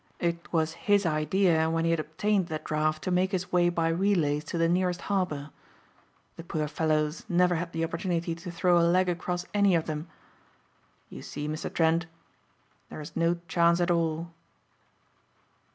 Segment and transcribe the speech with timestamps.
[0.19, 3.89] It was his idea when he had obtained the draft to make his way by
[3.89, 5.51] relays to the nearest harbour.
[6.37, 10.07] The poor fellows never had the opportunity to throw a leg across any of them.
[11.11, 11.71] You see, Mr.
[11.71, 12.07] Trent,
[12.89, 14.31] there is no chance at all."